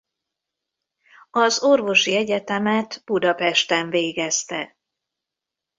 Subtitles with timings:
[1.31, 4.77] Az orvosi egyetemet Budapesten végezte.